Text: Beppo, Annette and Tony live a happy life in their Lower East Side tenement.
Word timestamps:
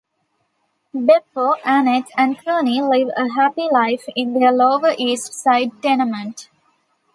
Beppo, 0.95 1.57
Annette 1.63 2.09
and 2.17 2.35
Tony 2.43 2.81
live 2.81 3.09
a 3.15 3.29
happy 3.35 3.69
life 3.71 4.05
in 4.15 4.33
their 4.33 4.51
Lower 4.51 4.95
East 4.97 5.31
Side 5.31 5.79
tenement. 5.83 6.49